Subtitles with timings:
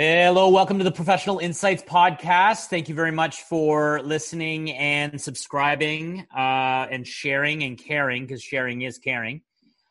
[0.00, 2.66] Hello, welcome to the Professional Insights Podcast.
[2.66, 8.82] Thank you very much for listening and subscribing uh, and sharing and caring because sharing
[8.82, 9.42] is caring.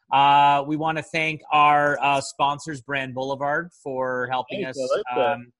[0.10, 4.78] Uh, we want to thank our uh, sponsors, Brand Boulevard, for helping us.
[4.78, 5.52] Like um,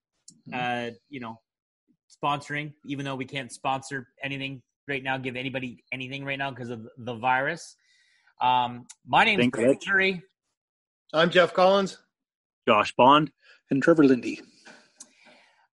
[0.50, 1.38] uh, you know,
[2.24, 6.70] sponsoring, even though we can't sponsor anything right now, give anybody anything right now because
[6.70, 7.76] of the virus.
[8.40, 10.22] Um, my name is Greg Curry.
[11.12, 11.98] I'm Jeff Collins.
[12.66, 13.30] Josh Bond
[13.70, 14.40] and Trevor Lindy.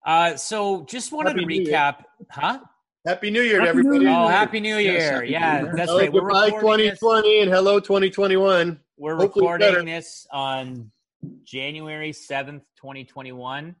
[0.04, 2.60] Uh, so just wanted happy to recap, huh?
[3.06, 3.98] Happy New Year happy everybody.
[3.98, 4.16] New Year.
[4.18, 5.22] Oh, Happy New Year.
[5.24, 5.74] Yes, yeah, New Year.
[5.76, 6.12] that's right.
[6.12, 7.42] We're goodbye 2020 this.
[7.42, 8.80] and hello 2021.
[8.96, 9.84] We're Hopefully recording better.
[9.84, 10.90] this on
[11.44, 13.76] January 7th, 2021.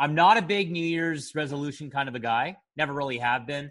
[0.00, 2.56] I'm not a big New Year's resolution kind of a guy.
[2.76, 3.70] Never really have been.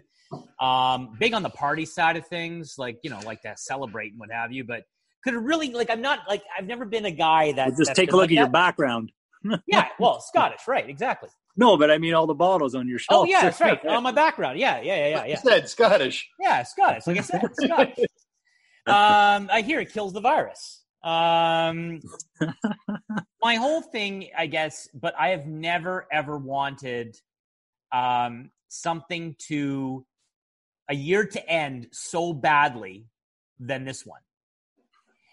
[0.60, 4.20] Um, big on the party side of things, like, you know, like to celebrate and
[4.20, 4.82] what have you, but
[5.24, 8.12] could really like I'm not like I've never been a guy that well, just take
[8.12, 8.40] a look like at that.
[8.40, 9.10] your background.
[9.66, 10.88] Yeah, well, Scottish, right?
[10.88, 11.28] Exactly.
[11.56, 13.22] No, but I mean all the bottles on your shelf.
[13.22, 13.84] Oh yeah, that's right.
[13.86, 14.58] on my background.
[14.58, 15.24] Yeah, yeah, yeah, yeah.
[15.26, 15.38] yeah.
[15.38, 16.28] said Scottish.
[16.40, 17.06] Yeah, Scottish.
[17.06, 17.98] Like I said, Scottish.
[18.86, 20.82] um, I hear it kills the virus.
[21.02, 22.00] Um,
[23.42, 27.16] my whole thing, I guess, but I have never ever wanted
[27.92, 30.04] um something to
[30.88, 33.06] a year to end so badly
[33.58, 34.20] than this one.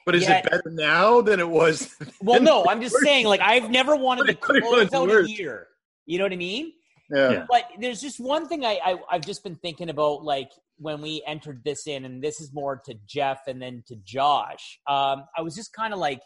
[0.06, 1.96] But is Yet, it better now than it was?
[2.22, 5.68] Well, no, I'm just saying, like, I've never wanted to close out a year.
[6.06, 6.74] You know what I mean?
[7.10, 7.46] Yeah.
[7.50, 11.24] But there's just one thing I, I I've just been thinking about, like when we
[11.26, 14.80] entered this in, and this is more to Jeff and then to Josh.
[14.88, 16.22] Um, I was just kind of like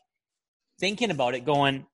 [0.79, 1.85] thinking about it, going,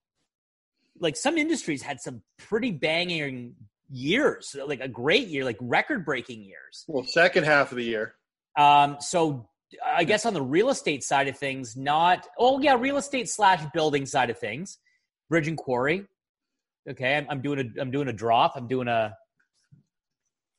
[0.99, 3.55] like some industries had some pretty banging
[3.89, 6.85] years, like a great year, like record breaking years.
[6.87, 8.15] Well, second half of the year.
[8.57, 9.49] Um, so
[9.83, 13.63] I guess on the real estate side of things, not oh yeah, real estate slash
[13.73, 14.77] building side of things,
[15.29, 16.05] bridge and quarry.
[16.89, 18.53] Okay, I'm, I'm doing a I'm doing a drop.
[18.55, 19.15] I'm doing a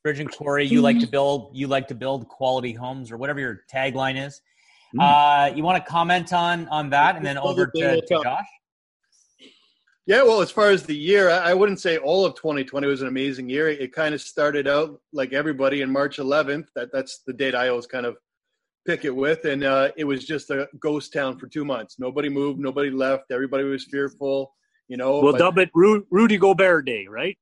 [0.03, 0.67] bridge and quarry.
[0.67, 4.41] You like to build you like to build quality homes or whatever your tagline is.
[4.95, 5.51] Mm.
[5.51, 8.47] Uh, you want to comment on on that, and then over to, to Josh.
[10.07, 13.09] Yeah, well, as far as the year, I wouldn't say all of 2020 was an
[13.09, 13.69] amazing year.
[13.69, 16.69] It kind of started out like everybody in March 11th.
[16.77, 18.17] That that's the date I always kind of
[18.87, 21.97] pick it with, and uh, it was just a ghost town for two months.
[21.99, 23.25] Nobody moved, nobody left.
[23.31, 24.53] Everybody was fearful.
[24.89, 27.37] You know, we'll dub it Ru- Rudy Gobert Day, right?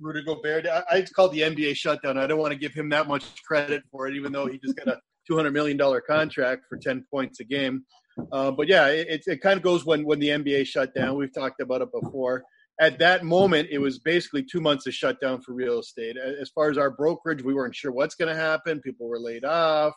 [0.00, 0.66] Rudy Gobert.
[0.66, 2.18] I, I called the NBA shutdown.
[2.18, 4.76] I don't want to give him that much credit for it, even though he just
[4.76, 7.84] got a two hundred million dollar contract for ten points a game.
[8.32, 11.16] Uh, but yeah, it, it kind of goes when when the NBA shut down.
[11.16, 12.42] We've talked about it before.
[12.80, 16.16] At that moment, it was basically two months of shutdown for real estate.
[16.16, 18.80] As far as our brokerage, we weren't sure what's going to happen.
[18.80, 19.94] People were laid off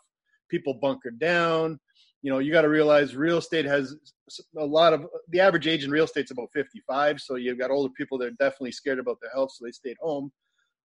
[0.51, 1.79] people bunkered down.
[2.21, 3.95] You know, you got to realize real estate has
[4.57, 7.19] a lot of the average age in real estate is about 55.
[7.19, 9.97] So you've got older people that are definitely scared about their health, so they stayed
[9.99, 10.31] home.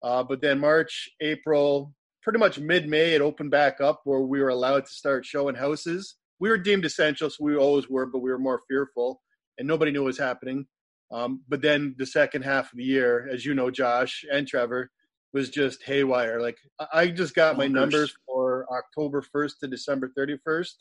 [0.03, 4.41] Uh, but then March, April, pretty much mid May, it opened back up where we
[4.41, 6.17] were allowed to start showing houses.
[6.39, 9.21] We were deemed essential, so we always were, but we were more fearful,
[9.59, 10.67] and nobody knew what was happening.
[11.13, 14.91] Um, but then the second half of the year, as you know, Josh and Trevor,
[15.37, 16.41] was just haywire.
[16.41, 16.57] Like
[16.95, 20.73] I just got my numbers for October 1st to December 31st,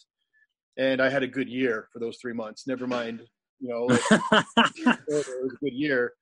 [0.78, 2.66] and I had a good year for those three months.
[2.66, 3.22] Never mind,
[3.60, 4.02] you know, like,
[4.78, 6.14] it was a good year,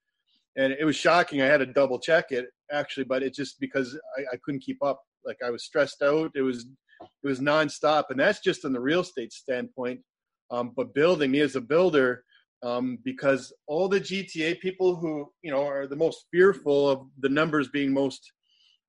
[0.58, 1.44] and it was shocking.
[1.44, 4.84] I had to double check it actually, but it just because I, I couldn't keep
[4.84, 5.00] up.
[5.24, 6.32] Like I was stressed out.
[6.34, 6.66] It was
[7.02, 10.02] it was nonstop, and that's just on the real estate standpoint.
[10.50, 12.24] Um, but building me as a builder,
[12.64, 17.30] um, because all the GTA people who you know are the most fearful of the
[17.30, 18.32] numbers being most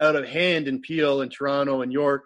[0.01, 2.25] out of hand in Peel and Toronto and York,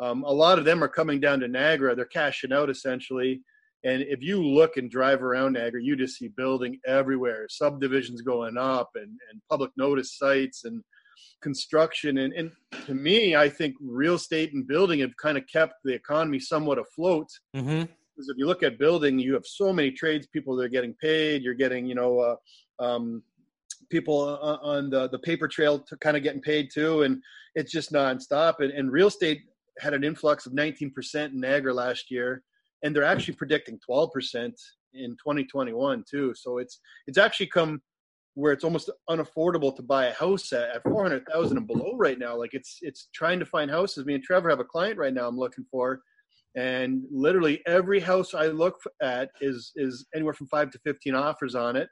[0.00, 1.94] um, a lot of them are coming down to Niagara.
[1.94, 3.42] They're cashing out essentially.
[3.84, 8.56] And if you look and drive around Niagara, you just see building everywhere, subdivisions going
[8.56, 10.82] up, and, and public notice sites and
[11.42, 12.18] construction.
[12.18, 12.50] And, and
[12.86, 16.78] to me, I think real estate and building have kind of kept the economy somewhat
[16.78, 17.28] afloat.
[17.54, 17.84] Mm-hmm
[18.18, 20.92] because if you look at building, you have so many trades people that are getting
[20.94, 21.40] paid.
[21.40, 23.22] You're getting, you know, uh, um,
[23.90, 24.18] people
[24.60, 27.02] on the, the paper trail to kind of getting paid too.
[27.02, 27.22] And
[27.54, 28.54] it's just nonstop.
[28.58, 29.42] And, and real estate
[29.78, 30.90] had an influx of 19%
[31.26, 32.42] in Niagara last year.
[32.82, 34.52] And they're actually predicting 12%
[34.94, 36.34] in 2021 too.
[36.34, 37.80] So it's, it's actually come
[38.34, 42.36] where it's almost unaffordable to buy a house at, at 400,000 and below right now.
[42.36, 44.06] Like it's, it's trying to find houses.
[44.06, 46.00] Me and Trevor have a client right now I'm looking for
[46.58, 51.54] and literally every house I look at is is anywhere from five to fifteen offers
[51.54, 51.88] on it,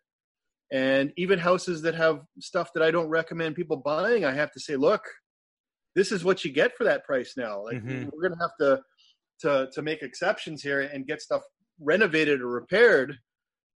[0.73, 4.61] and even houses that have stuff that I don't recommend people buying, I have to
[4.61, 5.03] say, look,
[5.95, 7.63] this is what you get for that price now.
[7.63, 8.09] Like mm-hmm.
[8.13, 8.83] we're gonna have to
[9.43, 11.43] to to make exceptions here and get stuff
[11.81, 13.17] renovated or repaired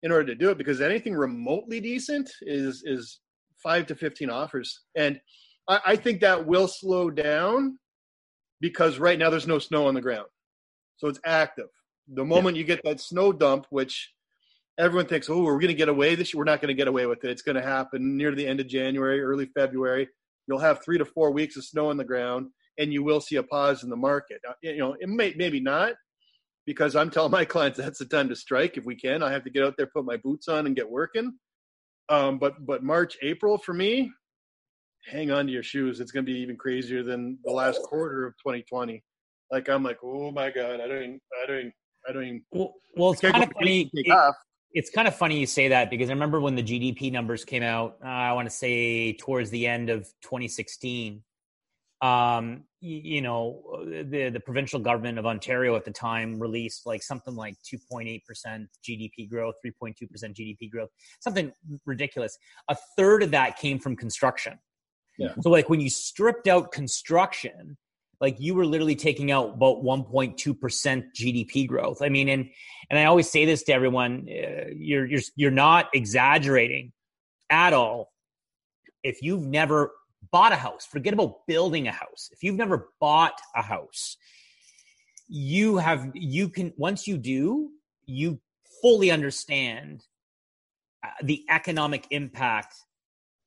[0.03, 3.21] in order to do it because anything remotely decent is is
[3.63, 4.81] five to 15 offers.
[4.97, 5.21] And
[5.69, 7.79] I, I think that will slow down
[8.61, 10.27] because right now there's no snow on the ground.
[11.00, 11.69] So it's active.
[12.12, 12.61] The moment yeah.
[12.61, 14.12] you get that snow dump, which
[14.79, 16.38] everyone thinks, oh, we're going to get away this year.
[16.38, 17.31] We're not going to get away with it.
[17.31, 20.08] It's going to happen near the end of January, early February.
[20.47, 22.49] You'll have three to four weeks of snow on the ground,
[22.79, 24.43] and you will see a pause in the market.
[24.62, 25.94] You know, it may maybe not,
[26.67, 29.23] because I'm telling my clients that's the time to strike if we can.
[29.23, 31.32] I have to get out there, put my boots on, and get working.
[32.11, 34.12] Um, but but March, April for me,
[35.06, 35.99] hang on to your shoes.
[35.99, 39.02] It's going to be even crazier than the last quarter of 2020.
[39.50, 41.73] Like I'm like, oh my god, I don't, I don't,
[42.08, 42.25] I don't.
[42.25, 43.91] Even, well, well, it's kind of funny.
[43.93, 44.35] It,
[44.73, 47.62] it's kind of funny you say that because I remember when the GDP numbers came
[47.62, 47.97] out.
[48.05, 51.23] Uh, I want to say towards the end of 2016.
[52.02, 57.02] Um, you, you know, the the provincial government of Ontario at the time released like
[57.02, 61.52] something like 2.8 percent GDP growth, 3.2 percent GDP growth, something
[61.85, 62.38] ridiculous.
[62.69, 64.58] A third of that came from construction.
[65.19, 65.35] Yeah.
[65.43, 67.76] So like when you stripped out construction,
[68.21, 70.37] like you were literally taking out about 1.2%
[71.15, 72.03] GDP growth.
[72.03, 72.51] I mean, and
[72.91, 76.93] and I always say this to everyone, uh, you're you're you're not exaggerating
[77.49, 78.13] at all.
[79.03, 79.93] If you've never
[80.31, 82.29] bought a house, forget about building a house.
[82.33, 84.17] If you've never bought a house,
[85.29, 87.71] you have you can once you do,
[88.05, 88.41] you
[88.83, 90.05] fully understand
[91.03, 92.75] uh, the economic impact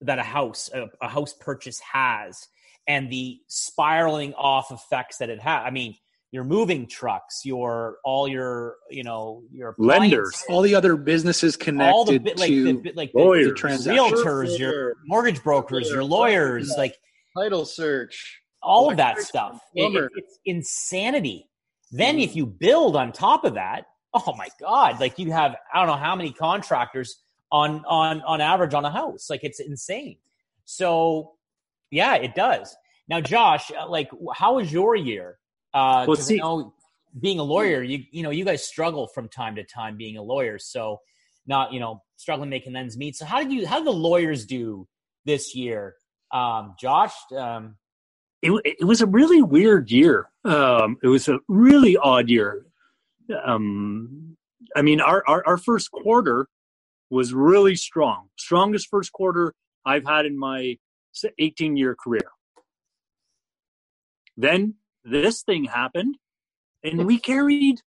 [0.01, 2.47] that a house a, a house purchase has
[2.87, 5.63] and the spiraling off effects that it has.
[5.65, 5.95] I mean,
[6.31, 11.93] your moving trucks, your all your you know your lenders, all the other businesses connected
[11.93, 16.69] all the, like, to the, like lawyers, the, the realtors, your mortgage brokers, your lawyers,
[16.71, 16.77] yeah.
[16.77, 16.97] like
[17.37, 19.59] title search, all of that stuff.
[19.75, 21.47] It, it, it's insanity.
[21.91, 22.23] Then mm.
[22.23, 25.87] if you build on top of that, oh my god, like you have I don't
[25.87, 27.15] know how many contractors
[27.51, 29.29] on on on average on a house.
[29.29, 30.17] Like it's insane.
[30.65, 31.33] So
[31.93, 32.75] yeah, it does.
[33.07, 35.37] Now, Josh, uh, like, how was your year?
[35.73, 36.73] Uh, well, see, know,
[37.19, 40.21] being a lawyer, you you know, you guys struggle from time to time being a
[40.21, 40.57] lawyer.
[40.57, 40.99] So,
[41.45, 43.15] not you know, struggling making ends meet.
[43.15, 43.67] So, how did you?
[43.67, 44.87] How did the lawyers do
[45.25, 45.95] this year?
[46.31, 47.75] Um, Josh, um,
[48.41, 50.29] it, it was a really weird year.
[50.43, 52.65] Um, it was a really odd year.
[53.45, 54.35] Um,
[54.75, 56.47] I mean, our, our, our first quarter
[57.09, 59.53] was really strong, strongest first quarter
[59.85, 60.77] I've had in my
[61.37, 62.29] 18 year career.
[64.35, 66.15] Then this thing happened,
[66.83, 67.81] and we carried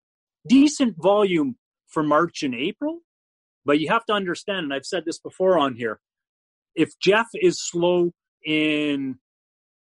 [0.47, 1.57] decent volume
[1.89, 3.01] for March and April.
[3.65, 5.99] But you have to understand, and I've said this before on here
[6.75, 8.13] if Jeff is slow
[8.45, 9.17] in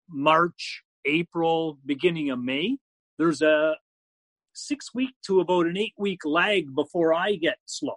[0.10, 2.78] March, April, beginning of May,
[3.18, 3.76] there's a
[4.54, 7.96] six week to about an eight week lag before I get slow.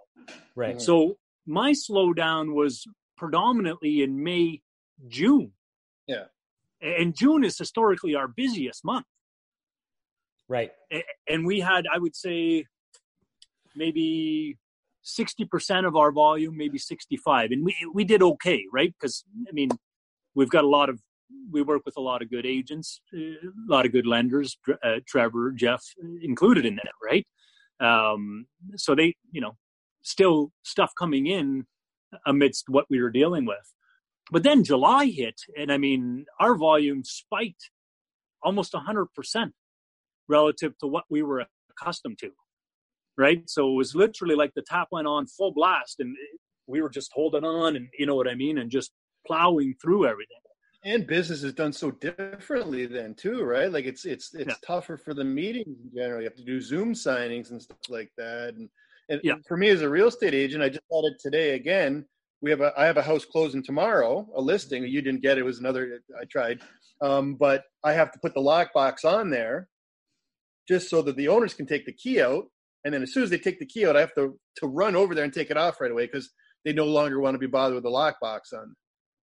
[0.55, 0.81] Right.
[0.81, 2.85] So my slowdown was
[3.17, 4.61] predominantly in May,
[5.07, 5.51] June.
[6.07, 6.25] Yeah.
[6.81, 9.05] And June is historically our busiest month.
[10.49, 10.71] Right.
[11.27, 12.65] And we had, I would say,
[13.75, 14.57] maybe
[15.05, 17.51] 60% of our volume, maybe 65.
[17.51, 18.93] And we, we did okay, right?
[18.99, 19.69] Because, I mean,
[20.35, 20.99] we've got a lot of,
[21.51, 23.35] we work with a lot of good agents, a
[23.67, 25.83] lot of good lenders, uh, Trevor, Jeff
[26.21, 27.25] included in that, right?
[27.79, 28.45] Um,
[28.75, 29.57] so they, you know,
[30.03, 31.65] still stuff coming in
[32.25, 33.73] amidst what we were dealing with.
[34.31, 37.69] But then July hit, and I mean, our volume spiked
[38.41, 39.07] almost 100%
[40.29, 42.31] relative to what we were accustomed to.
[43.17, 43.47] Right.
[43.47, 46.15] So it was literally like the tap went on full blast, and
[46.65, 48.91] we were just holding on, and you know what I mean, and just
[49.27, 50.37] plowing through everything.
[50.85, 53.71] And business is done so differently then too, right?
[53.71, 54.55] Like it's it's it's yeah.
[54.65, 56.21] tougher for the meetings in general.
[56.21, 58.55] You have to do Zoom signings and stuff like that.
[58.55, 58.67] And
[59.09, 59.35] and yeah.
[59.47, 62.05] for me as a real estate agent, I just thought it today again
[62.43, 64.83] we have a I have a house closing tomorrow, a listing.
[64.83, 66.59] You didn't get it, it was another I tried,
[67.01, 69.69] um, but I have to put the lockbox on there,
[70.67, 72.45] just so that the owners can take the key out.
[72.83, 74.95] And then as soon as they take the key out, I have to to run
[74.95, 76.29] over there and take it off right away because
[76.65, 78.75] they no longer want to be bothered with the lockbox on.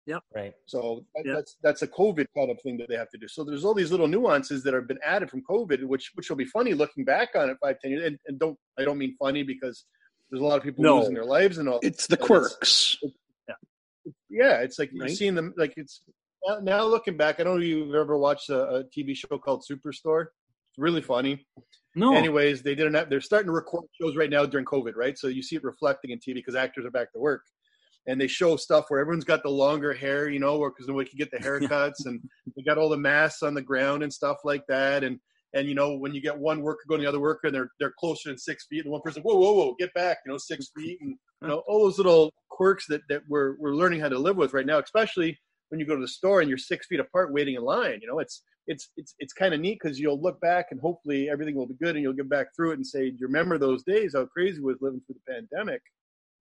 [0.05, 0.23] Yep.
[0.33, 0.53] Right.
[0.67, 1.35] So yep.
[1.37, 3.27] that's that's a COVID kind of thing that they have to do.
[3.27, 6.37] So there's all these little nuances that have been added from COVID, which which will
[6.37, 8.05] be funny looking back on it five ten years.
[8.05, 9.85] And, and don't I don't mean funny because
[10.29, 10.99] there's a lot of people no.
[10.99, 11.79] losing their lives and all.
[11.81, 12.97] It's the quirks.
[13.01, 13.13] It's,
[13.47, 13.55] yeah.
[14.29, 15.09] yeah, it's like right?
[15.09, 15.53] you've seen them.
[15.57, 16.01] Like it's
[16.61, 17.39] now looking back.
[17.39, 20.23] I don't know if you've ever watched a, a TV show called Superstore.
[20.23, 21.45] It's really funny.
[21.95, 22.13] No.
[22.15, 23.09] Anyways, they didn't.
[23.09, 25.17] they're starting to record shows right now during COVID, right?
[25.17, 27.41] So you see it reflecting in TV because actors are back to work,
[28.05, 31.17] and they show stuff where everyone's got the longer hair, you know, because nobody can
[31.17, 32.21] get the haircuts, and
[32.55, 35.19] they got all the masks on the ground and stuff like that, and
[35.53, 37.71] and you know, when you get one worker going to the other worker and they're
[37.79, 40.37] they're closer than six feet, and one person, whoa, whoa, whoa, get back, you know,
[40.37, 44.09] six feet, and you know, all those little quirks that that we're we're learning how
[44.09, 45.37] to live with right now, especially
[45.69, 47.99] when you go to the store and you're six feet apart waiting in line.
[48.01, 51.29] You know, it's it's it's it's kind of neat because you'll look back and hopefully
[51.29, 53.57] everything will be good and you'll get back through it and say, do you remember
[53.57, 54.13] those days?
[54.15, 55.81] How crazy was living through the pandemic?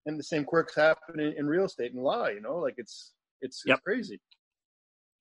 [0.07, 2.27] And the same quirks happen in, in real estate and law.
[2.29, 3.77] You know, like it's it's, Yep.
[3.77, 4.21] it's crazy.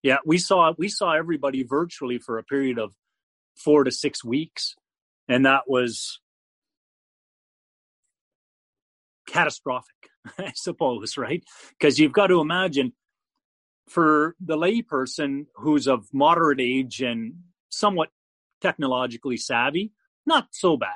[0.04, 2.94] Yeah, we saw we saw everybody virtually for a period of
[3.56, 4.76] four to six weeks,
[5.28, 6.20] and that was
[9.28, 11.44] catastrophic, I suppose, right?
[11.78, 12.94] Because you've got to imagine
[13.88, 17.36] for the layperson who's of moderate age and
[17.70, 18.10] somewhat
[18.62, 19.92] technologically savvy,
[20.26, 20.96] not so bad.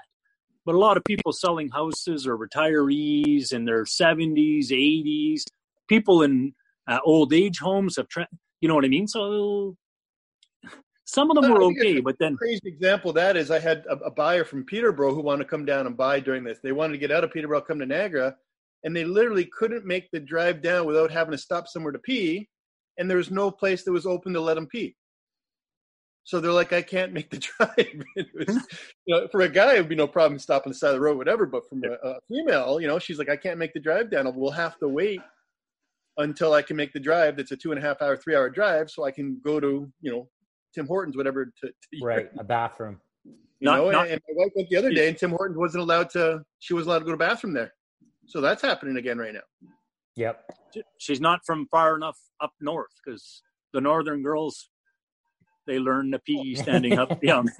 [0.65, 5.43] But a lot of people selling houses or retirees in their 70s, 80s,
[5.87, 6.53] people in
[6.87, 8.27] uh, old age homes have, tra-
[8.61, 9.07] you know what I mean?
[9.07, 9.77] So
[11.09, 13.93] some of them were okay, but then crazy example of that is I had a,
[14.05, 16.59] a buyer from Peterborough who wanted to come down and buy during this.
[16.61, 18.35] They wanted to get out of Peterborough, come to Niagara,
[18.83, 22.47] and they literally couldn't make the drive down without having to stop somewhere to pee,
[22.99, 24.95] and there was no place that was open to let them pee.
[26.25, 27.75] So they're like, I can't make the drive.
[28.15, 28.67] It was,
[29.07, 31.01] you know, for a guy, it would be no problem stopping the side of the
[31.01, 31.47] road, whatever.
[31.47, 34.31] But from a, a female, you know, she's like, I can't make the drive down.
[34.35, 35.21] We'll have to wait
[36.17, 37.35] until I can make the drive.
[37.35, 39.91] That's a two and a half hour, three hour drive, so I can go to,
[40.01, 40.29] you know,
[40.73, 41.45] Tim Hortons, whatever.
[41.45, 42.99] To, to Right, a bathroom.
[43.25, 45.81] you Not- know, not- and my wife went the other day, and Tim Hortons wasn't
[45.83, 46.43] allowed to.
[46.59, 47.73] She wasn't allowed to go to the bathroom there,
[48.27, 49.41] so that's happening again right now.
[50.15, 50.43] Yep.
[50.99, 53.41] she's not from far enough up north because
[53.73, 54.69] the northern girls
[55.65, 56.61] they learn the PE oh.
[56.61, 57.47] standing up young.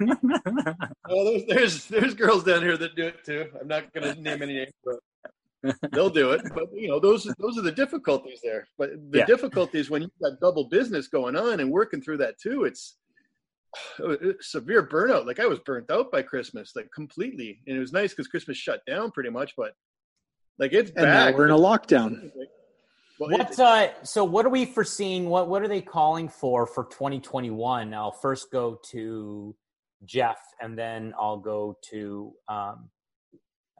[1.08, 3.46] Well, there's there's there's girls down here that do it too.
[3.60, 6.42] I'm not going to name any names, but they'll do it.
[6.54, 8.68] But you know, those those are the difficulties there.
[8.78, 9.26] But the Yeah.
[9.26, 12.62] difficulties when you've got double business going on and working through that too.
[12.64, 12.96] It's
[14.40, 15.26] severe burnout.
[15.26, 17.60] Like I was burnt out by Christmas, like completely.
[17.66, 19.72] And it was nice because Christmas shut down pretty much, but
[20.58, 21.32] like it's And back.
[21.32, 22.30] now we're in a lockdown.
[23.18, 23.88] Well, it- What's uh?
[24.02, 25.28] So what are we foreseeing?
[25.28, 27.92] What what are they calling for for 2021?
[27.92, 29.54] I'll first go to
[30.06, 32.88] Jeff, and then I'll go to um,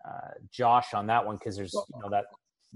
[0.06, 2.26] uh, Josh on that one because there's you know that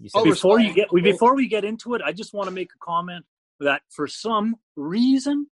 [0.01, 0.91] you said Oh, before you respect.
[0.95, 3.27] get before we get into it, I just want to make a comment
[3.61, 5.49] that for some reason,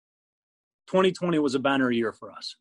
[0.91, 2.55] 2020 was a banner year for us.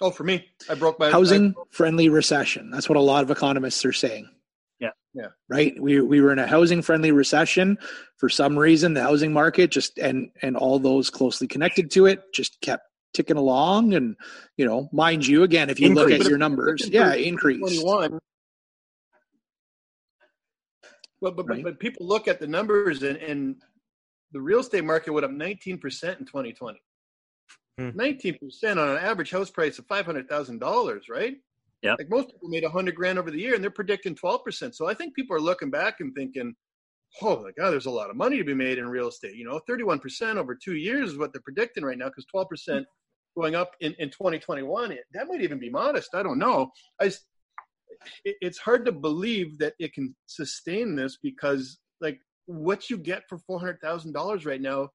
[0.00, 2.70] oh, for me, I broke my Housing friendly recession.
[2.70, 4.28] That's what a lot of economists are saying.
[4.80, 4.90] Yeah.
[5.12, 5.26] Yeah.
[5.50, 5.74] Right.
[5.80, 7.76] We we were in a housing friendly recession.
[8.16, 12.22] For some reason, the housing market just and and all those closely connected to it
[12.32, 13.94] just kept ticking along.
[13.94, 14.16] And
[14.56, 17.58] you know, mind you, again, if you look at your numbers, yeah, increase.
[17.58, 18.18] 21.
[21.20, 21.64] But, but, Right.
[21.64, 23.56] but, but people look at the numbers and, and
[24.30, 25.78] the real estate market went up 19% in
[26.24, 26.80] 2020.
[27.78, 27.90] Hmm.
[27.90, 28.38] 19%
[28.72, 31.36] on an average house price of $500,000, right?
[31.82, 31.94] Yeah.
[31.98, 34.74] Like most people made a 100 grand over the year and they're predicting 12%.
[34.74, 36.54] So I think people are looking back and thinking,
[37.22, 39.36] oh my God, there's a lot of money to be made in real estate.
[39.36, 42.84] You know, 31% over two years is what they're predicting right now because 12%
[43.36, 46.14] going up in, in 2021, it- that might even be modest.
[46.14, 46.72] I don't know.
[47.00, 47.06] I,
[48.24, 53.22] it, it's hard to believe that it can sustain this because like what you get
[53.28, 54.88] for $400,000 right now,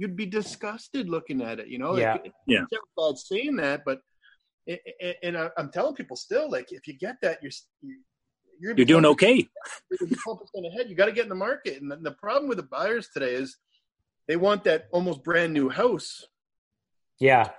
[0.00, 1.94] you'd be disgusted looking at it, you know?
[1.98, 2.12] Yeah.
[2.14, 2.62] Like, Yeah.
[2.62, 4.00] it's never bad saying that, but
[4.66, 7.52] a- a- and I- I'm telling people still, like, if you get that, you're
[7.82, 7.96] you're,
[8.58, 9.46] you're, You're doing okay.
[10.00, 10.88] you're twelve percent ahead.
[10.88, 13.34] You got to get in the market, and the, the problem with the buyers today
[13.34, 13.58] is
[14.26, 16.26] they want that almost brand new house,
[17.18, 17.50] yeah.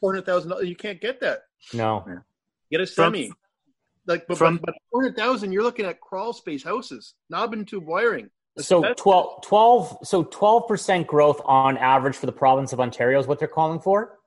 [0.00, 0.68] four hundred thousand dollars.
[0.68, 1.44] You can't get that.
[1.72, 2.04] No.
[2.70, 3.32] Get a From- semi.
[4.06, 7.54] like, but, from- but, but four hundred thousand, you're looking at crawl space houses, knob
[7.54, 8.28] and tube wiring.
[8.58, 13.26] So That's- 12, 12 so 12% growth on average for the province of Ontario is
[13.26, 14.18] what they're calling for?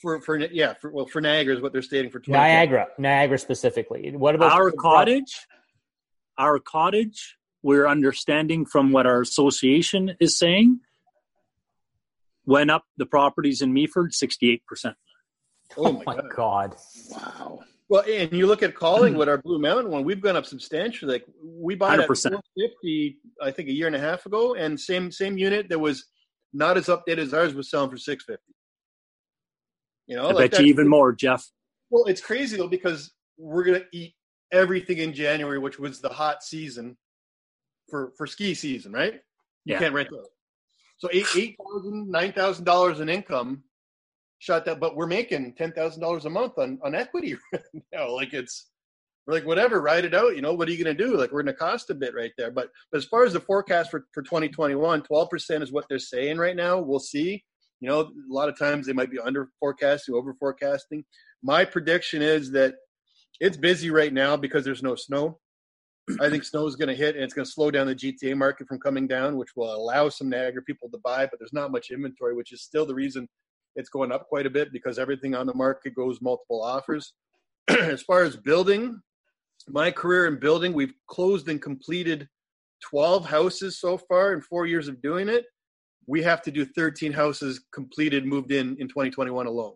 [0.00, 2.38] for for yeah for well for Niagara is what they're stating for 2020.
[2.42, 4.16] Niagara, Niagara specifically.
[4.16, 5.46] What about Our cottage,
[6.38, 10.80] our cottage, we're understanding from what our association is saying,
[12.46, 14.60] went up the properties in Meaford 68%.
[15.76, 16.30] Oh Oh my oh my god.
[16.34, 16.76] god.
[17.10, 17.60] Wow.
[17.88, 19.30] Well, and you look at Collingwood, hmm.
[19.30, 21.12] our Blue Mountain one, we've gone up substantially.
[21.12, 22.30] Like we bought at 100%.
[22.30, 26.06] 450, I think, a year and a half ago, and same same unit that was
[26.52, 28.54] not as updated as ours was selling for six fifty.
[30.06, 31.46] You know, I like bet you even more, Jeff.
[31.90, 34.14] Well, it's crazy though because we're gonna eat
[34.52, 36.96] everything in January, which was the hot season
[37.90, 39.14] for for ski season, right?
[39.64, 39.78] You Yeah.
[39.78, 40.28] can't rent those.
[40.98, 43.64] So eight eight thousand, nine thousand dollars in income
[44.44, 48.10] shot that, but we're making ten thousand dollars a month on on equity right now.
[48.10, 48.70] Like it's
[49.26, 50.36] we're like whatever, ride it out.
[50.36, 51.16] You know, what are you gonna do?
[51.16, 52.50] Like we're gonna cost a bit right there.
[52.50, 55.98] But but as far as the forecast for for 2021, 12 percent is what they're
[55.98, 56.78] saying right now.
[56.78, 57.42] We'll see.
[57.80, 61.04] You know, a lot of times they might be under forecasting, over forecasting.
[61.42, 62.74] My prediction is that
[63.40, 65.38] it's busy right now because there's no snow.
[66.20, 68.36] I think snow is going to hit and it's going to slow down the GTA
[68.36, 71.72] market from coming down, which will allow some Niagara people to buy, but there's not
[71.72, 73.26] much inventory, which is still the reason
[73.76, 77.14] it's going up quite a bit because everything on the market goes multiple offers.
[77.68, 79.00] as far as building,
[79.68, 82.28] my career in building, we've closed and completed
[82.90, 85.44] 12 houses so far in four years of doing it.
[86.06, 89.74] We have to do 13 houses completed, moved in in 2021 alone.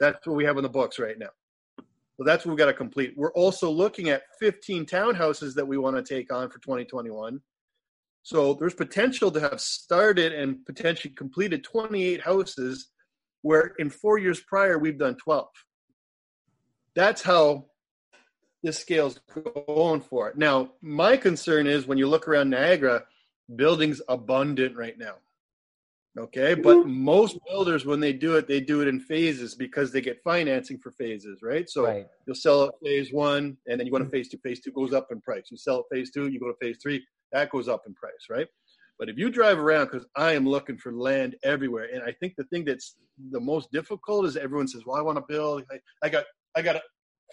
[0.00, 1.30] That's what we have in the books right now.
[1.78, 3.14] So that's what we've got to complete.
[3.16, 7.40] We're also looking at 15 townhouses that we want to take on for 2021.
[8.22, 12.88] So there's potential to have started and potentially completed 28 houses
[13.42, 15.48] where in four years prior we've done 12.
[16.94, 17.66] That's how
[18.62, 19.18] this scale's
[19.66, 20.36] going for it.
[20.36, 23.04] Now, my concern is when you look around Niagara,
[23.56, 25.14] buildings abundant right now.
[26.18, 27.04] Okay, but mm-hmm.
[27.04, 30.76] most builders, when they do it, they do it in phases because they get financing
[30.76, 31.70] for phases, right?
[31.70, 32.06] So Right.
[32.26, 34.38] you'll sell it phase one, and then you go to phase two.
[34.38, 35.44] Phase two goes up in price.
[35.50, 38.26] You sell it phase two, you go to phase three, that goes up in price,
[38.28, 38.48] right?
[38.98, 42.34] But if you drive around, because I am looking for land everywhere, and I think
[42.36, 42.96] the thing that's
[43.30, 46.62] the most difficult is everyone says, "Well, I want to build." I, I got, I
[46.62, 46.82] got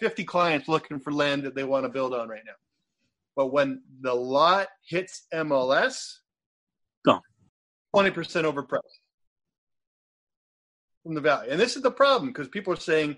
[0.00, 2.52] 50 clients looking for land that they want to build on right now.
[3.36, 6.14] But when the lot hits MLS,
[7.04, 7.22] Gone.
[7.94, 8.80] 20% overpriced
[11.02, 11.50] from the value.
[11.50, 13.16] And this is the problem because people are saying,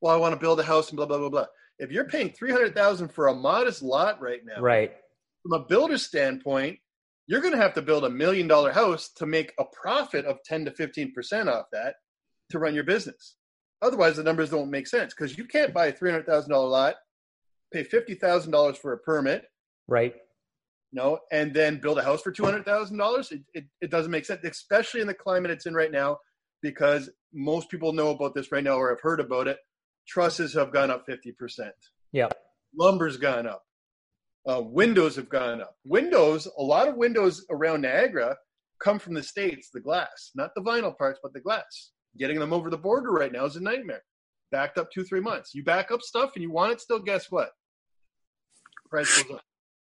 [0.00, 1.46] well, I want to build a house and blah, blah, blah, blah.
[1.78, 4.94] If you're paying 300000 for a modest lot right now, Right.
[5.42, 6.78] From a builder standpoint,
[7.26, 10.38] you're going to have to build a million dollar house to make a profit of
[10.44, 11.96] 10 to 15% off that
[12.50, 13.36] to run your business.
[13.80, 16.96] Otherwise, the numbers don't make sense because you can't buy a $300,000 lot,
[17.72, 19.44] pay $50,000 for a permit,
[19.88, 20.14] Right.
[20.92, 23.32] no, and then build a house for $200,000.
[23.32, 26.18] It, it, it doesn't make sense, especially in the climate it's in right now
[26.60, 29.58] because most people know about this right now or have heard about it.
[30.06, 31.70] Trusses have gone up 50%.
[32.12, 32.28] Yeah.
[32.78, 33.64] Lumber's gone up.
[34.48, 35.76] Uh, windows have gone up.
[35.84, 38.36] Windows, a lot of windows around Niagara
[38.82, 41.90] come from the States, the glass, not the vinyl parts, but the glass.
[42.18, 44.02] Getting them over the border right now is a nightmare.
[44.50, 45.54] Backed up two, three months.
[45.54, 47.50] You back up stuff and you want it still, guess what?
[48.90, 49.44] Price goes up.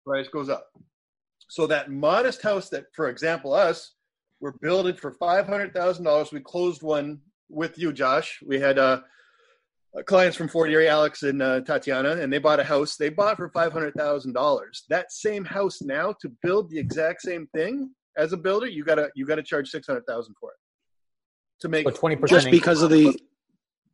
[0.06, 0.66] Price goes up.
[1.48, 3.94] So that modest house that, for example, us,
[4.40, 6.32] we're building for $500,000.
[6.32, 8.40] We closed one with you, Josh.
[8.46, 9.00] We had a uh,
[10.06, 12.96] clients from Fort Erie, Alex and uh, Tatiana, and they bought a house.
[12.96, 14.84] They bought for five hundred thousand dollars.
[14.88, 19.08] That same house now to build the exact same thing as a builder, you gotta
[19.14, 20.56] you gotta charge six hundred thousand for it
[21.60, 22.42] to make So twenty percent.
[22.42, 23.18] just because of the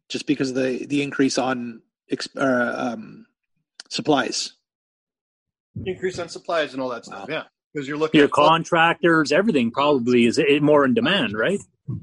[0.09, 3.27] just because of the the increase on exp- uh, um,
[3.91, 4.55] supplies.
[5.85, 7.27] increase on supplies and all that stuff.
[7.29, 11.61] Yeah, because you're looking Your at contractors, everything probably is is more in demand, right?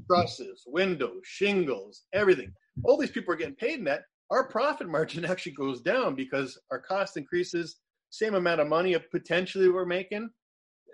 [0.08, 2.52] trusses, windows, shingles, everything.
[2.84, 4.02] All these people are getting paid in that.
[4.30, 7.76] Our profit margin actually goes down because our cost increases.
[8.10, 10.28] Same amount of money of potentially we're making.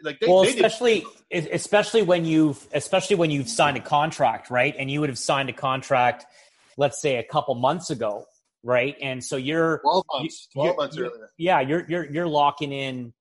[0.04, 4.48] Like they, well, they did especially especially when you've especially when you've signed a contract,
[4.50, 4.72] right?
[4.78, 6.24] And you would have signed a contract,
[6.76, 8.24] let's say a couple months ago,
[8.62, 8.96] right?
[9.02, 11.30] And so you're 12 months, 12 you're- months you're- earlier.
[11.36, 13.12] yeah, you're you're you're locking in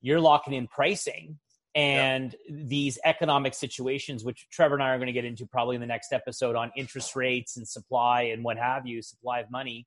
[0.00, 1.38] you're locking in pricing
[1.74, 5.80] and these economic situations, which Trevor and I are going to get into probably in
[5.80, 9.86] the next episode on interest rates and supply and what have you, supply of money.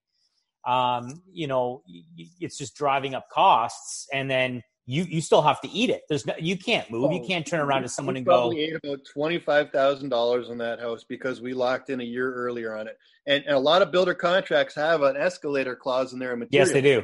[0.66, 1.84] Um, you know,
[2.40, 6.02] it's just driving up costs, and then you you still have to eat it.
[6.10, 7.14] There's no, you can't move.
[7.14, 10.10] You can't turn around to someone we and go, probably ate about twenty five thousand
[10.10, 12.98] dollars on that house because we locked in a year earlier on it,
[13.28, 16.34] and, and a lot of builder contracts have an escalator clause in there.
[16.34, 17.04] in Material, "Yes, they do."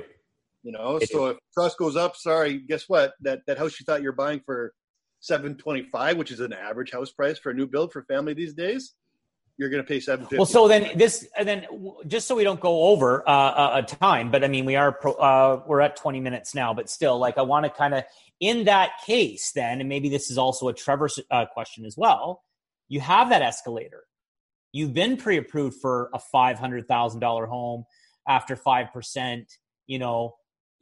[0.64, 3.14] You know, They so if trust goes up, sorry, guess what?
[3.22, 4.74] That that house you thought you were buying for
[5.20, 8.34] seven twenty five, which is an average house price for a new build for family
[8.34, 8.94] these days,
[9.58, 10.38] you're going to pay seven fifty.
[10.38, 11.68] Well, so then this, and then
[12.08, 14.94] just so we don't go over uh, a, a time, but I mean, we are
[14.94, 18.06] pro, uh, we're at twenty minutes now, but still, like, I want to kind of
[18.40, 22.42] in that case, then, and maybe this is also a Trevor uh, question as well.
[22.90, 24.04] You have that escalator.
[24.72, 27.86] You've been pre-approved for a five hundred thousand dollar home
[28.28, 29.58] after five percent.
[29.88, 30.36] You know,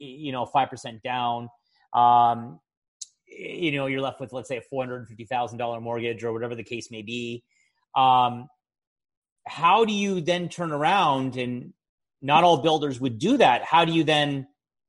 [0.04, 1.48] you know, five percent down.
[1.94, 2.60] Um,
[3.26, 6.32] you know, you're left with let's say a four hundred fifty thousand dollar mortgage or
[6.32, 7.44] whatever the case may be.
[7.94, 8.48] Um,
[9.46, 11.72] how do you then turn around and
[12.20, 14.46] not all builders would do that how do you then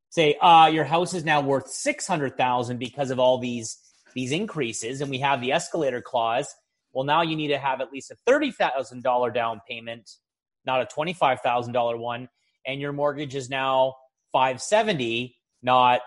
[0.10, 3.78] say uh your house is now worth 600,000 because of all these
[4.14, 6.54] these increases and we have the escalator clause
[6.92, 10.18] well now you need to have at least a $30,000 down payment
[10.66, 12.30] not a $25,000 one
[12.66, 13.96] and your mortgage is now
[14.34, 16.02] 570 not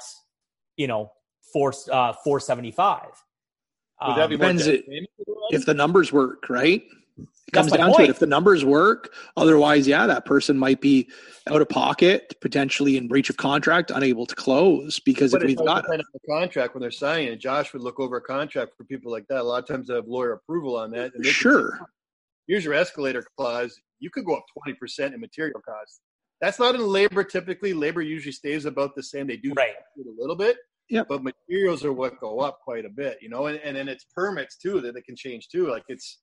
[0.76, 1.10] you know
[1.52, 3.04] 4 uh 475
[4.06, 4.84] Would that be Um, more Depends it-
[5.50, 6.82] If the numbers work, right?
[7.18, 8.10] It comes That's my down to it.
[8.10, 11.08] If the numbers work, otherwise, yeah, that person might be
[11.46, 14.98] out of pocket, potentially in breach of contract, unable to close.
[15.00, 17.36] Because But if we've all got dependent on the contract when they're signing it.
[17.36, 19.40] Josh would look over a contract for people like that.
[19.40, 21.14] A lot of times they have lawyer approval on that.
[21.14, 21.80] And they say, sure,
[22.48, 23.80] here's your escalator clause.
[24.00, 26.00] You could go up 20% in material costs.
[26.40, 27.72] That's not in labor typically.
[27.72, 29.26] Labor usually stays about the same.
[29.26, 29.70] They do Right.
[29.96, 30.58] it a little bit.
[30.88, 31.08] Yep.
[31.08, 34.04] But materials are what go up quite a bit, you know, and, and then it's
[34.14, 35.68] permits too that they can change too.
[35.68, 36.20] Like it's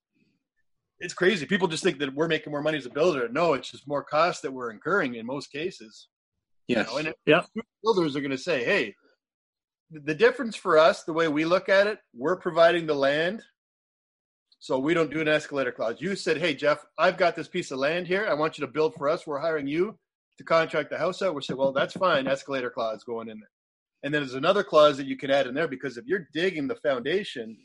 [1.00, 1.46] it's crazy.
[1.46, 3.28] People just think that we're making more money as a builder.
[3.28, 6.08] No, it's just more costs that we're incurring in most cases.
[6.70, 7.44] yes, You know, and if Yeah.
[7.84, 8.96] builders are going to say, hey,
[9.92, 13.44] the difference for us, the way we look at it, we're providing the land.
[14.60, 15.98] So we don't do an escalator clause.
[16.00, 18.26] You said, hey, Jeff, I've got this piece of land here.
[18.30, 19.28] I want you to build for us.
[19.28, 20.00] We're hiring you
[20.38, 21.34] to contract the house out.
[21.36, 22.28] We're saying, well, that's fine.
[22.28, 23.50] Escalator clause going in there.
[24.04, 26.68] And then there's another clause that you can add in there because if you're digging
[26.68, 27.56] the foundation,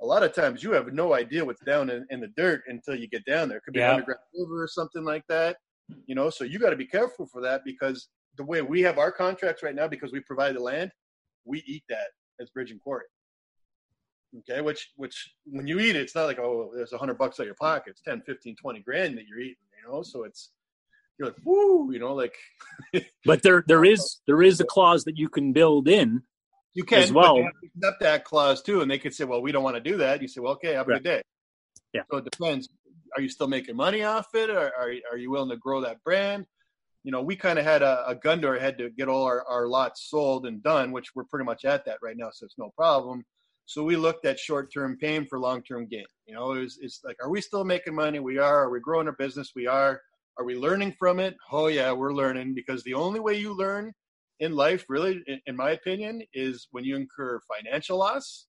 [0.00, 2.94] a lot of times you have no idea what's down in, in the dirt until
[2.96, 3.58] you get down there.
[3.58, 3.92] It could be Yeah.
[3.94, 5.56] underground river or something like that.
[6.06, 8.98] You know, so you got to be careful for that because the way we have
[8.98, 10.90] our contracts right now, because we provide the land,
[11.44, 12.08] we eat that
[12.40, 13.04] as bridge and quarry.
[14.40, 17.38] Okay, which which when you eat it, it's not like oh, there's a hundred bucks
[17.40, 17.92] out of your pocket.
[17.92, 19.54] It's 10, 15, 20 grand that you're eating.
[19.82, 20.50] You know, so it's
[21.18, 22.34] you're like woo, you know, like
[23.24, 26.22] But there there is there is a clause that you can build in.
[26.74, 27.34] you can As well.
[27.34, 29.62] but you have to accept that clause too, and they could say, well, we don't
[29.64, 30.20] want to do that.
[30.22, 31.02] You say, well, okay, have a Right.
[31.02, 31.22] good day.
[31.94, 32.02] Yeah.
[32.10, 32.68] So it depends.
[33.16, 36.02] Are you still making money off it, or are are you willing to grow that
[36.04, 36.46] brand?
[37.04, 39.22] You know, we kind of had a, a gun to our head to get all
[39.24, 42.44] our, our lots sold and done, which we're pretty much at that right now, so
[42.44, 43.24] it's no problem.
[43.64, 46.04] So we looked at short term pain for long term gain.
[46.26, 48.18] You know, it's, it's like, are we still making money?
[48.18, 48.64] We are.
[48.64, 49.52] Are we growing our business?
[49.54, 50.00] We are.
[50.38, 51.36] Are we learning from it?
[51.50, 53.92] Oh yeah, we're learning because the only way you learn
[54.38, 58.46] in life, really, in, my opinion, is when you incur financial loss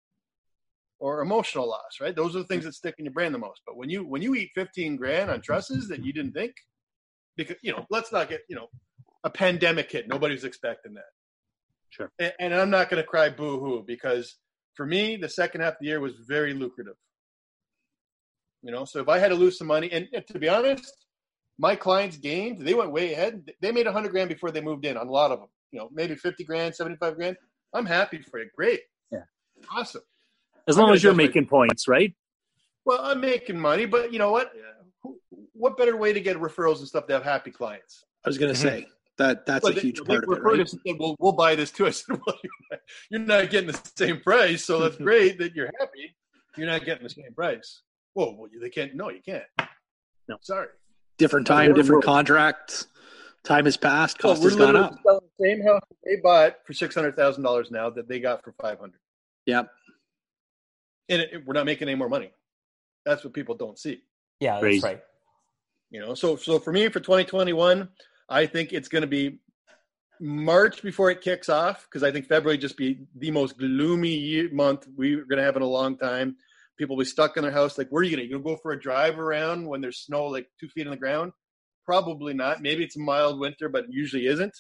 [1.00, 2.00] or emotional loss.
[2.02, 2.16] Right?
[2.16, 3.62] Those are the things that stick in your brain the most.
[3.66, 6.54] But when you when you eat fifteen grand on trusses that you didn't think,
[7.38, 8.68] because you know, let's not get you know,
[9.24, 10.08] a pandemic hit.
[10.08, 11.12] Nobody's expecting that.
[11.90, 12.12] Sure.
[12.20, 14.36] And, and I'm not going to cry boo hoo because
[14.76, 16.96] for me, the second half of the year was very lucrative.
[18.62, 21.07] You know, so if I had to lose some money, and to be honest,
[21.60, 22.60] my clients gained.
[22.60, 23.52] They went way ahead.
[23.62, 25.50] They made a hundred grand before they moved in on a lot of them.
[25.72, 27.38] You know, maybe fifty grand, seventy-five grand.
[27.74, 28.50] I'm happy for you.
[28.56, 28.82] Great.
[29.12, 29.24] Yeah.
[29.76, 30.02] Awesome.
[30.68, 32.14] As long as you're adjust my- making points, right?
[32.86, 34.52] Well, I'm making money, but you know what?
[35.04, 35.20] Who-
[35.54, 38.06] What better way to get referrals and stuff to have happy clients?
[38.26, 38.90] I was going to say mm-hmm.
[39.18, 40.70] that that's Well, a huge they part of it, right?
[40.70, 41.88] said, well, we'll buy this too.
[41.88, 45.54] I said, well, you're not, you're not getting the same price, so that's great that
[45.56, 46.16] you're happy.
[46.56, 47.82] You're not getting the same price.
[48.16, 48.96] Well, well they can't.
[48.96, 49.44] No, you can't.
[50.28, 50.38] No.
[50.42, 50.68] Sorry.
[51.18, 52.88] Different time, different we're- contracts.
[53.44, 54.18] Time has passed.
[54.20, 55.00] Cost we're has gone up.
[55.04, 58.44] selling the same house they bought for six hundred thousand dollars now that they got
[58.44, 59.00] for five hundred,
[59.46, 59.70] Yep.
[61.10, 62.32] and it, we're not making any more money.
[63.06, 64.02] That's what people don't see.
[64.42, 64.84] Yeah, that's Crazy.
[64.86, 65.00] right.
[65.92, 67.88] You know, so so for me for 2021,
[68.28, 69.40] I think it's going to be
[70.20, 74.50] March before it kicks off because I think February just be the most gloomy year,
[74.52, 76.36] month we're going to have in a long time.
[76.78, 77.78] People will be stuck in their house.
[77.78, 78.30] Like, where are you going to?
[78.30, 80.98] You gonna go for a drive around when there's snow like two feet on the
[80.98, 81.32] ground?
[81.86, 82.62] Probably not.
[82.62, 84.56] Maybe it's a mild winter, but usually isn't.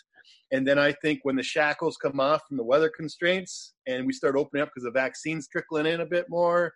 [0.51, 4.13] And then I think when the shackles come off from the weather constraints and we
[4.13, 6.73] start opening up because the vaccine's trickling in a bit more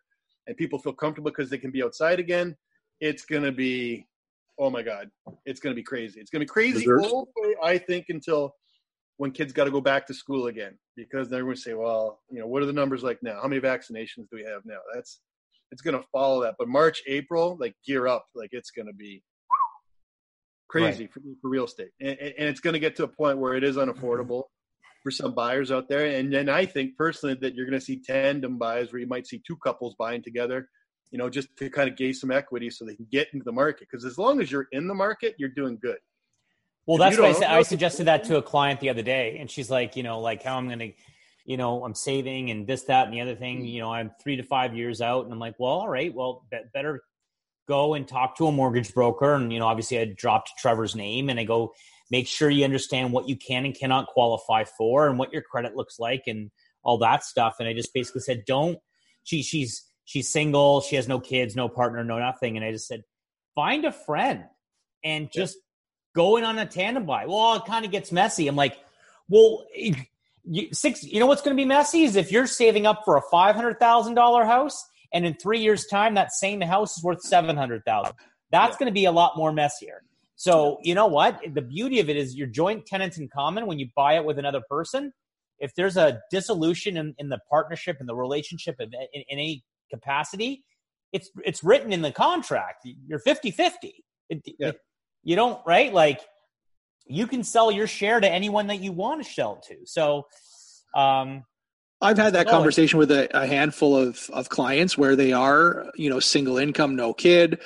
[0.47, 2.55] and people feel comfortable because they can be outside again,
[3.01, 4.05] it's going to be
[4.59, 5.09] oh my god
[5.45, 8.05] it's going to be crazy it's going to be crazy all the way, i think
[8.09, 8.53] until
[9.17, 12.19] when kids got to go back to school again because they're going to say well
[12.29, 14.77] you know what are the numbers like now how many vaccinations do we have now
[14.93, 15.19] that's
[15.71, 18.93] it's going to follow that but march april like gear up like it's going to
[18.93, 19.23] be
[20.67, 23.55] crazy for, for real estate and, and it's going to get to a point where
[23.55, 23.89] it is mm-hmm.
[23.89, 24.43] unaffordable
[25.03, 28.01] for some buyers out there and then i think personally that you're going to see
[28.01, 30.67] tandem buys where you might see two couples buying together
[31.11, 33.51] you know, just to kind of gain some equity so they can get into the
[33.51, 33.87] market.
[33.91, 35.97] Because as long as you're in the market, you're doing good.
[36.87, 37.51] Well, If that's I said.
[37.51, 40.41] I suggested that to a client the other day, and she's like, you know, like
[40.41, 40.93] how I'm going to,
[41.45, 43.63] you know, I'm saving and this, that, and the other thing.
[43.63, 43.71] Mm.
[43.71, 46.45] You know, I'm three to five years out, and I'm like, well, all right, well,
[46.51, 47.03] be- better
[47.67, 49.33] go and talk to a mortgage broker.
[49.33, 51.73] And you know, obviously, I dropped Trevor's name, and I go
[52.09, 55.75] make sure you understand what you can and cannot qualify for, and what your credit
[55.75, 56.51] looks like, and
[56.83, 57.55] all that stuff.
[57.59, 58.79] And I just basically said, don't.
[59.23, 62.87] She she's she's single, she has no kids, no partner, no nothing, and I just
[62.87, 63.03] said,
[63.55, 64.45] find a friend
[65.03, 65.57] and just
[66.15, 67.25] going on a tandem buy.
[67.25, 68.47] Well, it kind of gets messy.
[68.47, 68.77] I'm like,
[69.29, 69.65] well,
[70.43, 71.03] you, six.
[71.03, 73.55] You know what's going to be messy is if you're saving up for a five
[73.55, 77.55] hundred thousand dollar house, and in three years' time, that same house is worth seven
[77.57, 78.15] hundred thousand.
[78.51, 78.79] That's Yeah.
[78.79, 80.03] going to be a lot more messier.
[80.35, 81.39] So you know what?
[81.53, 84.39] The beauty of it is your joint tenants in common when you buy it with
[84.39, 85.13] another person.
[85.59, 89.63] If there's a dissolution in, in the partnership and the relationship in, in, in any
[89.91, 90.63] capacity,
[91.13, 92.85] it's it's written in the contract.
[93.07, 94.03] You're 50 50.
[94.57, 94.71] Yeah.
[95.23, 95.93] You don't, right?
[95.93, 96.21] Like,
[97.05, 99.75] you can sell your share to anyone that you want to sell to.
[99.85, 100.27] So,
[100.95, 101.43] um,
[102.03, 106.09] I've had that conversation with a, a handful of, of clients where they are, you
[106.09, 107.61] know, single income, no kid,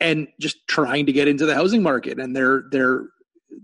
[0.00, 3.04] and just trying to get into the housing market, and they're they're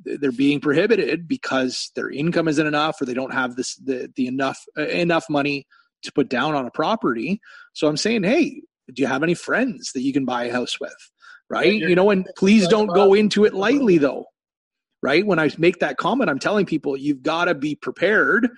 [0.05, 4.27] they're being prohibited because their income isn't enough, or they don't have this the the
[4.27, 5.67] enough uh, enough money
[6.03, 7.41] to put down on a property.
[7.73, 10.79] So I'm saying, hey, do you have any friends that you can buy a house
[10.81, 10.95] with?
[11.49, 11.75] Right?
[11.75, 14.27] you're- You know, and please don't go into it lightly though.
[15.03, 15.27] Right?
[15.27, 18.49] When I make that comment, I'm telling people you've got to be prepared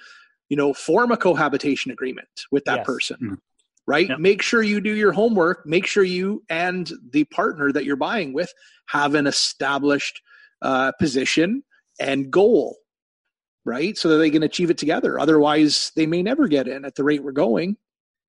[0.50, 2.86] you know, form a cohabitation agreement with that Yes.
[2.86, 3.38] person, Mhm.
[3.86, 4.10] right?
[4.10, 4.18] Yep.
[4.18, 5.64] Make sure you do your homework.
[5.64, 8.52] Make sure you and the partner that you're buying with
[8.88, 10.20] have an established
[10.60, 11.64] uh, position
[11.98, 12.76] and goal,
[13.64, 13.96] right?
[13.96, 15.18] So that they can achieve it together.
[15.18, 17.78] Otherwise, they may never get in at the rate we're going.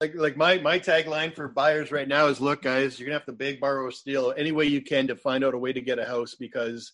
[0.01, 3.25] like like my my tagline for buyers right now is look guys you're gonna have
[3.25, 5.99] to beg borrow steal any way you can to find out a way to get
[5.99, 6.93] a house because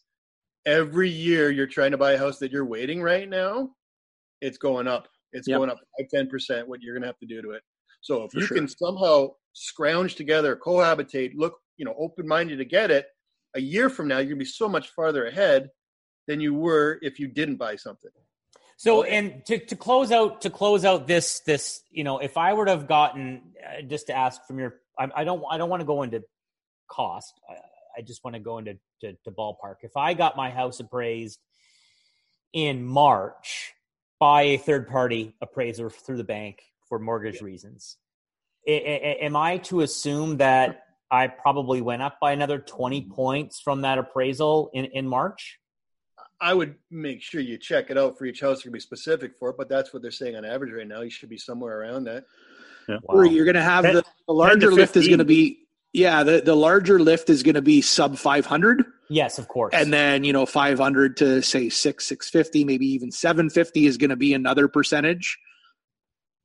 [0.66, 3.70] every year you're trying to buy a house that you're waiting right now
[4.42, 5.58] it's going up it's Yep.
[5.58, 7.64] going up 5 10% what you're gonna have to do to it
[8.02, 8.58] so if For you sure.
[8.58, 13.08] can somehow scrounge together cohabitate look you know open-minded to get it
[13.56, 15.70] a year from now you're gonna be so much farther ahead
[16.28, 18.12] than you were if you didn't buy something
[18.78, 22.54] So and to, to close out to close out this this you know if I
[22.54, 25.70] were to have gotten uh, just to ask from your I, I don't I don't
[25.70, 26.24] want to go into
[26.88, 27.34] cost
[27.98, 30.80] I, I just want to go into to, to ballpark if I got my house
[30.80, 31.40] appraised
[32.54, 33.74] in March
[34.20, 37.98] by a third party appraiser through the bank for mortgage reasons
[38.68, 43.14] I, I, am I to assume that I probably went up by another twenty mm-hmm.
[43.14, 45.60] points from that appraisal in in March?
[46.40, 48.60] I would make sure you check it out for each house.
[48.60, 51.02] You can be specific for it, but that's what they're saying on average right now.
[51.02, 52.26] You should be somewhere around that.
[53.04, 55.61] Or you're going to have Ten- the, the larger lift is going to be,
[55.94, 58.84] yeah, the, the larger lift is going to be sub 500.
[59.10, 59.74] yes, of course.
[59.76, 64.16] And then, you know, 500 to say six, 650, maybe even 750 is going to
[64.16, 65.38] be another percentage.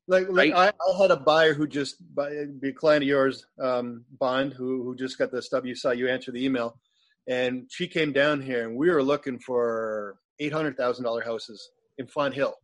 [0.08, 0.72] Like, like Right.
[0.78, 2.30] I, I had a buyer who just buy,
[2.60, 5.66] be a client of yours, um, Bond, who who just got the stub.
[5.66, 6.78] You saw you answer the email,
[7.26, 11.70] and she came down here, and we were looking for eight hundred thousand dollar houses
[11.98, 12.54] in Fonthill.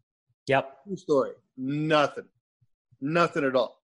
[0.47, 0.77] yep.
[0.87, 1.33] True story.
[1.57, 2.29] Nothing,
[3.01, 3.82] nothing at all.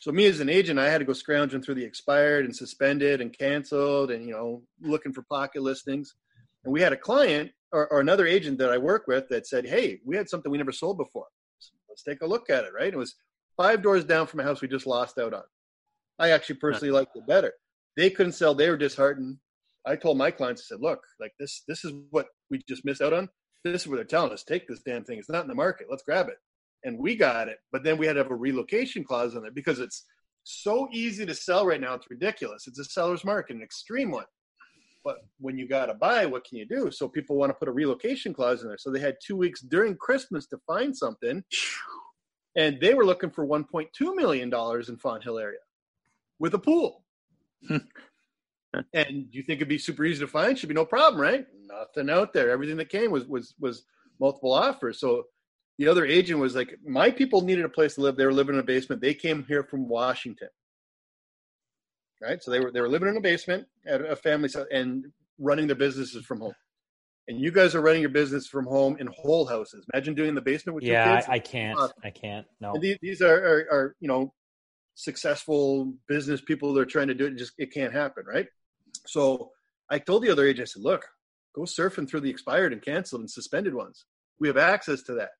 [0.00, 3.20] So me as an agent, I had to go scrounging through the expired and suspended
[3.20, 6.14] and canceled, and you know, looking for pocket listings.
[6.64, 9.66] And we had a client or, or another agent that I work with that said,
[9.66, 11.26] "Hey, we had something we never sold before.
[11.58, 12.92] So let's take a look at it." Right?
[12.92, 13.14] It was
[13.58, 15.44] five doors down from a house we just lost out on.
[16.18, 17.52] I actually personally liked it better.
[17.94, 19.36] They couldn't sell; they were disheartened.
[19.86, 23.02] I told my clients, I said, "Look, like this, this is what we just missed
[23.02, 23.28] out on.
[23.64, 24.44] This is what they're telling us.
[24.44, 25.18] Take this damn thing.
[25.18, 25.88] It's not in the market.
[25.90, 26.38] Let's grab it."
[26.84, 29.54] And we got it, but then we had to have a relocation clause on it
[29.54, 30.04] because it's
[30.44, 31.94] so easy to sell right now.
[31.94, 32.66] It's ridiculous.
[32.66, 34.24] It's a seller's market, an extreme one.
[35.04, 36.90] But when you got to buy, what can you do?
[36.90, 38.78] So people want to put a relocation clause in there.
[38.78, 41.42] So they had two weeks during Christmas to find something,
[42.56, 45.58] and they were looking for 1.2 million dollars in Fonthill area
[46.38, 47.04] with a pool.
[47.70, 50.58] and you think it'd be super easy to find?
[50.58, 51.46] Should be no problem, right?
[51.66, 52.50] Nothing out there.
[52.50, 53.84] Everything that came was was was
[54.18, 55.00] multiple offers.
[55.00, 55.24] So
[55.80, 58.14] the other agent was like, "My people needed a place to live.
[58.16, 59.00] They were living in a basement.
[59.00, 60.50] They came here from Washington,
[62.20, 62.42] right?
[62.42, 65.06] So they were they were living in a basement at a family and
[65.38, 66.52] running their businesses from home.
[67.28, 69.86] And you guys are running your business from home in whole houses.
[69.94, 71.22] Imagine doing the basement with your Yeah.
[71.26, 71.78] I, I can't.
[72.04, 72.46] I can't.
[72.60, 72.74] No.
[72.78, 74.34] These, these are, are, are, you know,
[74.96, 77.36] successful business people that are trying to do it.
[77.36, 78.48] Just it can't happen, right?
[79.06, 79.52] So
[79.88, 81.06] I told the other agent, I said, look,
[81.54, 84.04] go surfing through the expired and canceled and suspended ones.
[84.38, 85.30] We have access to that.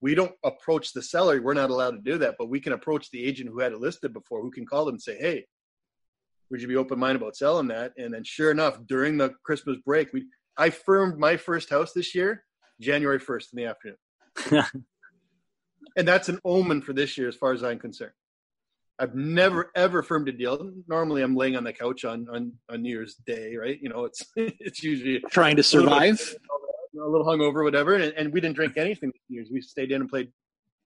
[0.00, 1.40] We don't approach the seller.
[1.40, 3.80] We're not allowed to do that, but we can approach the agent who had it
[3.80, 5.44] listed before, who can call them and say, hey,
[6.50, 7.92] would you be open minded about selling that?
[7.96, 10.24] And then sure enough, during the Christmas break, we
[10.56, 12.44] I firmed my first house this year,
[12.80, 14.66] January 1st in the afternoon.
[15.96, 18.12] and that's an omen for this year as far as I'm concerned.
[18.98, 20.72] I've never ever firmed a deal.
[20.86, 23.78] Normally, I'm laying on the couch on on, on New Year's Day, right?
[23.80, 26.20] You know, it's it's usually Trying to survive.
[26.94, 27.94] A little hungover, whatever.
[27.94, 29.48] And, and we didn't drink anything this New Year's.
[29.52, 30.30] We stayed in and played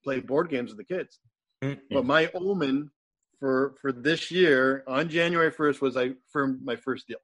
[0.03, 1.19] played board games with the kids.
[1.63, 2.91] Mm, But my omen
[3.41, 7.19] for for this year on January 1st was I firmed my first deal.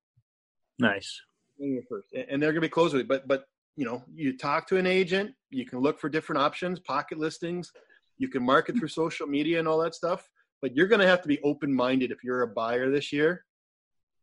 [0.79, 1.21] nice.
[1.59, 3.09] January 1st, and they're going to be closed with it.
[3.09, 3.45] But but
[3.77, 5.35] you know, you talk to an agent.
[5.51, 7.71] You can look for different options, pocket listings.
[8.19, 10.29] You can market through social media and all that stuff.
[10.63, 13.45] But you're going to have to be open minded if you're a buyer this year.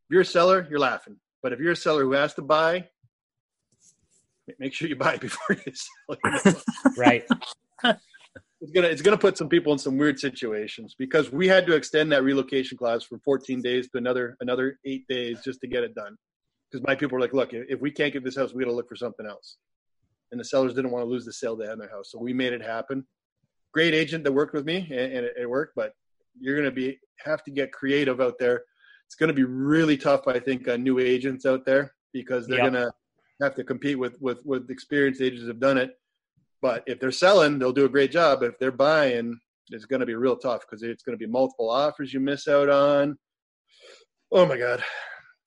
[0.08, 1.16] If you're a seller, you're laughing.
[1.42, 2.88] But if you're a seller who has to buy,
[4.58, 6.18] make sure you buy it before you sell.
[6.44, 6.56] it.
[6.96, 7.24] Right.
[8.60, 11.66] it's going gonna it's gonna put some people in some weird situations because we had
[11.66, 15.66] to extend that relocation clause from 14 days to another another eight days just to
[15.68, 16.16] get it done.
[16.70, 18.76] Because my people were like, look, if we can't get this house, we got to
[18.76, 19.56] look for something else.
[20.32, 22.18] And the sellers didn't want to lose the sale they had in their house, so
[22.18, 23.06] we made it happen.
[23.72, 25.74] Great agent that worked with me, and, and it, it worked.
[25.76, 25.92] But
[26.38, 28.64] you're gonna be have to get creative out there.
[29.06, 32.72] It's gonna be really tough, I think, on new agents out there because they're Yep.
[32.72, 32.92] gonna
[33.40, 35.92] have to compete with with with experienced agents have done it.
[36.60, 38.42] But if they're selling, they'll do a great job.
[38.42, 39.38] If they're buying,
[39.70, 42.48] it's going to be real tough because it's going to be multiple offers you miss
[42.48, 43.16] out on.
[44.32, 44.82] Oh my god!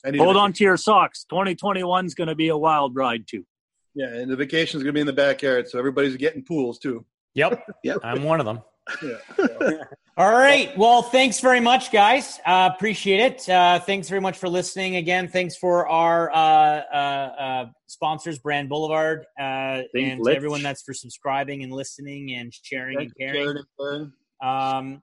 [0.06, 1.26] I need Hold a, on to your socks.
[1.30, 3.46] 2021 is going to be a wild ride too.
[3.94, 6.80] Yeah, and the vacation is going to be in the backyard, so everybody's getting pools
[6.80, 7.06] too.
[7.36, 7.64] Yep.
[7.84, 7.98] Yep.
[8.04, 8.62] I'm one of them.
[9.02, 9.18] Yeah.
[9.36, 9.80] so,
[10.18, 10.76] All right.
[10.78, 12.40] Well, thanks very much, guys.
[12.46, 13.50] Uh, appreciate it.
[13.50, 14.98] Uh, thanks very much for listening.
[14.98, 20.36] Again, thanks for our uh, uh, uh, sponsors, Brand Boulevard, uh, and Lich.
[20.36, 23.34] everyone that's for subscribing and listening and sharing and caring.
[23.34, 24.14] Jared and Karen.
[24.44, 25.02] Um,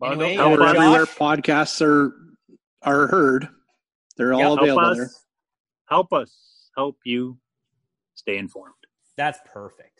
[0.00, 0.64] Mondo, anyway, Help uh.
[0.64, 2.14] Everywhere podcasts are
[2.82, 3.48] are heard,
[4.16, 4.46] they're all Yep.
[4.48, 4.96] Help available us.
[4.96, 5.10] there.
[5.90, 6.70] Help us.
[6.76, 7.38] Help you
[8.14, 8.74] stay informed.
[9.16, 9.99] that's perfect.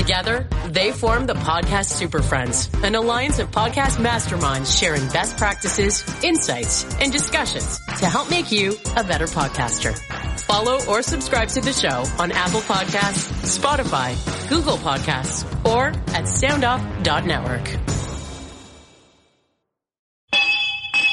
[0.00, 6.02] Together, they form the Podcast Super Friends, an alliance of podcast masterminds sharing best practices,
[6.24, 9.94] insights, and discussions to help make you a better podcaster.
[10.40, 14.16] Follow or subscribe to the show on Apple Podcasts, Spotify,
[14.48, 17.68] Google Podcasts, or at soundoff.network.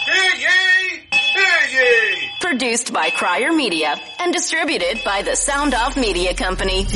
[0.06, 1.02] Hear ye!
[1.12, 2.30] Hear ye!
[2.40, 6.88] Produced by Crier Media and distributed by the Sound Off Media Company.